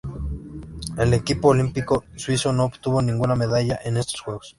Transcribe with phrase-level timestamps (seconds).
[0.97, 4.49] El equipo olímpico suizo no obtuvo ninguna medalla en estos Juegos.